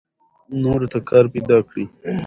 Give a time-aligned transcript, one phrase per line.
[0.61, 1.85] نورو ته کار پیدا کړئ.